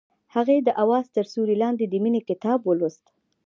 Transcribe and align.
هغې 0.35 0.57
د 0.63 0.69
اواز 0.83 1.05
تر 1.15 1.25
سیوري 1.31 1.55
لاندې 1.63 1.85
د 1.87 1.93
مینې 2.03 2.21
کتاب 2.29 2.59
ولوست. 2.63 3.05